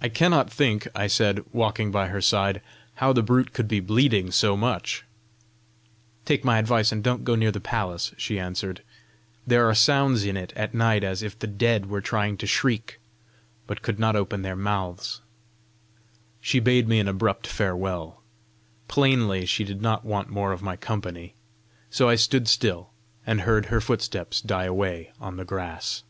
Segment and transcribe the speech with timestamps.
[0.00, 2.60] "I cannot think," I said, walking by her side,
[2.94, 5.04] "how the brute could be bleeding so much!"
[6.24, 8.82] "Take my advice, and don't go near the palace," she answered.
[9.46, 13.00] "There are sounds in it at night as if the dead were trying to shriek,
[13.66, 15.20] but could not open their mouths!"
[16.40, 18.22] She bade me an abrupt farewell.
[18.86, 21.34] Plainly she did not want more of my company;
[21.90, 22.90] so I stood still,
[23.26, 26.04] and heard her footsteps die away on the grass.